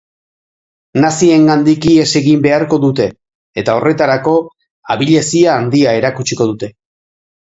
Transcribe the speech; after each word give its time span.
Naziengandik 1.01 1.83
ihes 1.89 2.07
egin 2.19 2.39
beharko 2.45 2.79
dute 2.85 3.05
eta 3.63 3.75
horretarako 3.81 4.33
abilezia 4.95 5.53
handia 5.61 5.95
erakutsiko 5.99 6.49
dute. 6.53 6.71